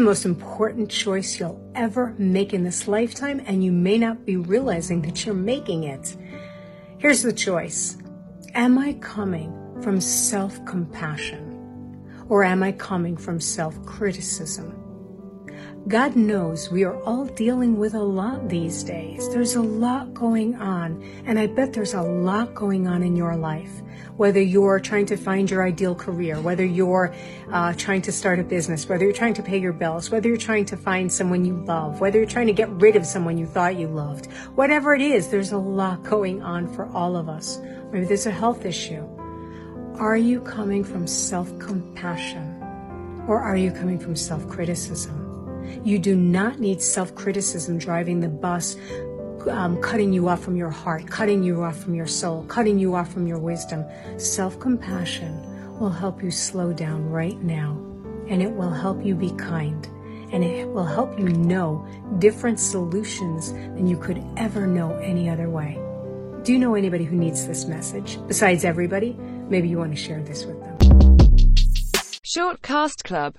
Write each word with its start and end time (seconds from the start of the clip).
the 0.00 0.06
most 0.06 0.24
important 0.24 0.88
choice 0.88 1.38
you'll 1.38 1.60
ever 1.74 2.14
make 2.16 2.54
in 2.54 2.64
this 2.64 2.88
lifetime, 2.88 3.42
and 3.44 3.62
you 3.62 3.70
may 3.70 3.98
not 3.98 4.24
be 4.24 4.34
realizing 4.34 5.02
that 5.02 5.26
you're 5.26 5.34
making 5.34 5.84
it. 5.84 6.16
Here's 6.96 7.20
the 7.20 7.34
choice 7.34 7.98
Am 8.54 8.78
I 8.78 8.94
coming 8.94 9.52
from 9.82 10.00
self 10.00 10.64
compassion? 10.64 11.46
Or 12.30 12.42
am 12.42 12.62
I 12.62 12.72
coming 12.72 13.14
from 13.14 13.40
self 13.40 13.84
criticism? 13.84 14.89
God 15.88 16.14
knows 16.14 16.70
we 16.70 16.84
are 16.84 17.00
all 17.02 17.24
dealing 17.24 17.78
with 17.78 17.94
a 17.94 18.02
lot 18.02 18.48
these 18.48 18.84
days. 18.84 19.28
There's 19.30 19.54
a 19.54 19.62
lot 19.62 20.12
going 20.12 20.54
on, 20.56 21.02
and 21.24 21.38
I 21.38 21.46
bet 21.46 21.72
there's 21.72 21.94
a 21.94 22.02
lot 22.02 22.54
going 22.54 22.86
on 22.86 23.02
in 23.02 23.16
your 23.16 23.34
life. 23.34 23.82
Whether 24.16 24.42
you're 24.42 24.78
trying 24.78 25.06
to 25.06 25.16
find 25.16 25.50
your 25.50 25.64
ideal 25.64 25.94
career, 25.94 26.40
whether 26.40 26.64
you're 26.64 27.14
uh, 27.50 27.72
trying 27.72 28.02
to 28.02 28.12
start 28.12 28.38
a 28.38 28.44
business, 28.44 28.88
whether 28.88 29.04
you're 29.04 29.14
trying 29.14 29.34
to 29.34 29.42
pay 29.42 29.58
your 29.58 29.72
bills, 29.72 30.10
whether 30.10 30.28
you're 30.28 30.36
trying 30.36 30.66
to 30.66 30.76
find 30.76 31.10
someone 31.10 31.44
you 31.44 31.56
love, 31.64 32.00
whether 32.00 32.18
you're 32.18 32.28
trying 32.28 32.46
to 32.46 32.52
get 32.52 32.68
rid 32.68 32.94
of 32.94 33.06
someone 33.06 33.38
you 33.38 33.46
thought 33.46 33.76
you 33.76 33.88
loved, 33.88 34.30
whatever 34.54 34.94
it 34.94 35.00
is, 35.00 35.28
there's 35.28 35.52
a 35.52 35.58
lot 35.58 36.02
going 36.02 36.42
on 36.42 36.72
for 36.74 36.86
all 36.94 37.16
of 37.16 37.28
us. 37.28 37.58
Maybe 37.90 38.04
there's 38.04 38.26
a 38.26 38.30
health 38.30 38.66
issue. 38.66 39.08
Are 39.94 40.16
you 40.16 40.40
coming 40.42 40.84
from 40.84 41.06
self 41.06 41.58
compassion 41.58 42.56
or 43.26 43.40
are 43.40 43.56
you 43.56 43.70
coming 43.70 43.98
from 43.98 44.14
self 44.14 44.46
criticism? 44.48 45.29
You 45.84 45.98
do 45.98 46.16
not 46.16 46.58
need 46.58 46.82
self 46.82 47.14
criticism 47.14 47.78
driving 47.78 48.20
the 48.20 48.28
bus, 48.28 48.76
um, 49.48 49.80
cutting 49.80 50.12
you 50.12 50.28
off 50.28 50.42
from 50.42 50.56
your 50.56 50.70
heart, 50.70 51.06
cutting 51.06 51.42
you 51.42 51.62
off 51.62 51.78
from 51.78 51.94
your 51.94 52.06
soul, 52.06 52.44
cutting 52.44 52.78
you 52.78 52.94
off 52.94 53.12
from 53.12 53.26
your 53.26 53.38
wisdom. 53.38 53.84
Self 54.18 54.58
compassion 54.60 55.78
will 55.78 55.90
help 55.90 56.22
you 56.22 56.30
slow 56.30 56.72
down 56.72 57.08
right 57.08 57.40
now, 57.42 57.72
and 58.28 58.42
it 58.42 58.52
will 58.52 58.70
help 58.70 59.04
you 59.04 59.14
be 59.14 59.30
kind, 59.32 59.86
and 60.32 60.44
it 60.44 60.68
will 60.68 60.84
help 60.84 61.18
you 61.18 61.28
know 61.28 61.86
different 62.18 62.60
solutions 62.60 63.52
than 63.52 63.86
you 63.86 63.98
could 63.98 64.22
ever 64.36 64.66
know 64.66 64.94
any 64.96 65.28
other 65.28 65.48
way. 65.48 65.80
Do 66.42 66.52
you 66.52 66.58
know 66.58 66.74
anybody 66.74 67.04
who 67.04 67.16
needs 67.16 67.46
this 67.46 67.66
message? 67.66 68.18
Besides 68.26 68.64
everybody, 68.64 69.12
maybe 69.48 69.68
you 69.68 69.76
want 69.78 69.94
to 69.94 70.00
share 70.00 70.22
this 70.22 70.46
with 70.46 70.58
them. 70.60 70.78
Shortcast 72.32 73.02
Club 73.02 73.28